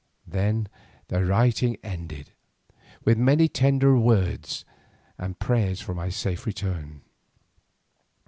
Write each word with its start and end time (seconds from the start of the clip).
Then 0.25 0.67
the 1.09 1.23
writing 1.23 1.77
ended 1.83 2.31
with 3.05 3.19
many 3.19 3.47
tender 3.47 3.95
words 3.95 4.65
and 5.19 5.37
prayers 5.37 5.79
for 5.79 5.93
my 5.93 6.09
safe 6.09 6.47
return. 6.47 7.03